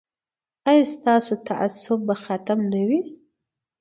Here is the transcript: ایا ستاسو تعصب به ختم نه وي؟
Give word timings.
ایا 0.69 0.83
ستاسو 0.93 1.33
تعصب 1.47 1.99
به 2.07 2.15
ختم 2.23 2.59
نه 2.71 2.81
وي؟ 2.87 2.99